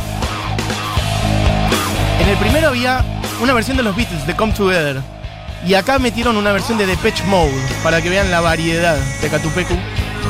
En 2.20 2.28
el 2.28 2.37
primero 2.37 2.68
había 2.68 3.05
una 3.40 3.52
versión 3.52 3.76
de 3.76 3.83
los 3.83 3.96
Beatles, 3.96 4.26
de 4.26 4.35
Come 4.35 4.52
Together. 4.52 5.13
Y 5.66 5.74
acá 5.74 5.98
metieron 5.98 6.37
una 6.37 6.53
versión 6.53 6.77
de 6.77 6.87
Depeche 6.87 7.24
Mode, 7.24 7.53
para 7.83 8.03
que 8.03 8.11
vean 8.11 8.31
la 8.31 8.40
variedad 8.40 8.96
de 9.22 9.29
Catupecu. 9.31 9.74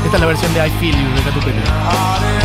Esta 0.04 0.16
es 0.16 0.20
la 0.20 0.26
versión 0.26 0.54
de 0.54 0.66
I 0.66 0.70
Feel 0.78 0.94
You 0.94 1.14
de 1.16 1.22
Catupecu. 1.22 2.43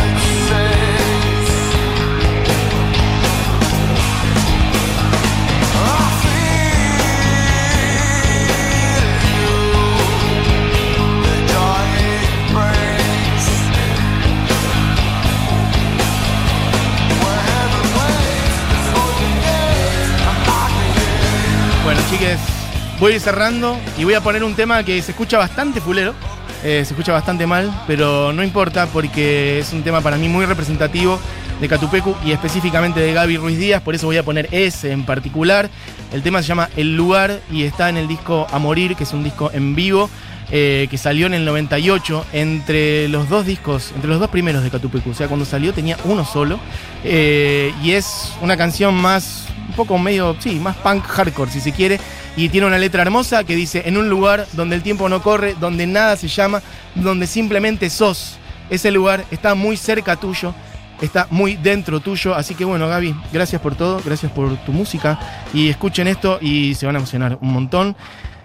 Voy 23.00 23.12
a 23.12 23.14
ir 23.16 23.20
cerrando 23.20 23.76
y 23.98 24.04
voy 24.04 24.14
a 24.14 24.20
poner 24.20 24.44
un 24.44 24.54
tema 24.54 24.84
que 24.84 25.00
se 25.02 25.12
escucha 25.12 25.38
bastante 25.38 25.80
fulero. 25.80 26.14
eh, 26.62 26.82
se 26.84 26.92
escucha 26.92 27.12
bastante 27.12 27.46
mal, 27.46 27.72
pero 27.86 28.32
no 28.34 28.44
importa 28.44 28.86
porque 28.86 29.60
es 29.60 29.72
un 29.72 29.82
tema 29.82 30.02
para 30.02 30.18
mí 30.18 30.28
muy 30.28 30.44
representativo 30.44 31.18
de 31.58 31.68
Catupecu 31.68 32.14
y 32.24 32.32
específicamente 32.32 33.00
de 33.00 33.14
Gaby 33.14 33.38
Ruiz 33.38 33.58
Díaz, 33.58 33.80
por 33.82 33.94
eso 33.94 34.06
voy 34.06 34.18
a 34.18 34.22
poner 34.22 34.46
ese 34.50 34.92
en 34.92 35.04
particular. 35.06 35.70
El 36.12 36.22
tema 36.22 36.42
se 36.42 36.48
llama 36.48 36.68
El 36.76 36.96
Lugar 36.96 37.40
y 37.50 37.62
está 37.62 37.88
en 37.88 37.96
el 37.96 38.08
disco 38.08 38.46
A 38.50 38.58
Morir, 38.58 38.94
que 38.96 39.04
es 39.04 39.12
un 39.14 39.24
disco 39.24 39.50
en 39.52 39.74
vivo. 39.74 40.10
eh, 40.52 40.88
que 40.90 40.98
salió 40.98 41.26
en 41.26 41.34
el 41.34 41.44
98 41.44 42.26
entre 42.32 43.06
los 43.06 43.28
dos 43.28 43.46
discos, 43.46 43.92
entre 43.94 44.10
los 44.10 44.18
dos 44.18 44.28
primeros 44.30 44.64
de 44.64 44.70
Catupecu. 44.70 45.10
O 45.10 45.14
sea, 45.14 45.28
cuando 45.28 45.46
salió 45.46 45.72
tenía 45.72 45.96
uno 46.04 46.24
solo. 46.24 46.58
eh, 47.04 47.72
y 47.84 47.92
es 47.92 48.32
una 48.42 48.56
canción 48.56 48.92
más, 48.94 49.44
un 49.68 49.74
poco 49.76 49.96
medio, 49.96 50.34
sí, 50.40 50.56
más 50.58 50.74
punk 50.76 51.04
hardcore 51.06 51.52
si 51.52 51.60
se 51.60 51.70
quiere. 51.72 52.00
Y 52.40 52.48
tiene 52.48 52.66
una 52.66 52.78
letra 52.78 53.02
hermosa 53.02 53.44
que 53.44 53.54
dice, 53.54 53.82
en 53.84 53.98
un 53.98 54.08
lugar 54.08 54.46
donde 54.54 54.74
el 54.74 54.82
tiempo 54.82 55.10
no 55.10 55.20
corre, 55.20 55.54
donde 55.60 55.86
nada 55.86 56.16
se 56.16 56.26
llama, 56.26 56.62
donde 56.94 57.26
simplemente 57.26 57.90
sos. 57.90 58.38
Ese 58.70 58.90
lugar 58.90 59.26
está 59.30 59.54
muy 59.54 59.76
cerca 59.76 60.16
tuyo, 60.16 60.54
está 61.02 61.26
muy 61.28 61.56
dentro 61.56 62.00
tuyo. 62.00 62.34
Así 62.34 62.54
que 62.54 62.64
bueno, 62.64 62.88
Gaby, 62.88 63.14
gracias 63.30 63.60
por 63.60 63.74
todo, 63.74 64.00
gracias 64.02 64.32
por 64.32 64.56
tu 64.64 64.72
música. 64.72 65.20
Y 65.52 65.68
escuchen 65.68 66.08
esto 66.08 66.38
y 66.40 66.74
se 66.76 66.86
van 66.86 66.96
a 66.96 67.00
emocionar 67.00 67.36
un 67.42 67.52
montón. 67.52 67.94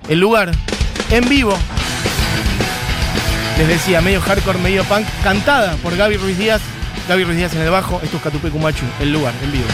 El 0.09 0.19
lugar, 0.19 0.51
en 1.09 1.29
vivo. 1.29 1.57
Les 3.57 3.65
decía, 3.65 4.01
medio 4.01 4.19
hardcore, 4.19 4.59
medio 4.59 4.83
punk, 4.83 5.07
cantada 5.23 5.77
por 5.77 5.95
Gaby 5.95 6.17
Ruiz 6.17 6.37
Díaz. 6.37 6.61
Gaby 7.07 7.23
Ruiz 7.23 7.37
Díaz 7.37 7.55
en 7.55 7.61
el 7.61 7.69
bajo, 7.69 8.01
esto 8.03 8.17
es 8.17 8.23
Catupecu 8.23 8.59
Machu, 8.59 8.83
el 8.99 9.13
lugar, 9.13 9.33
en 9.41 9.53
vivo. 9.53 9.67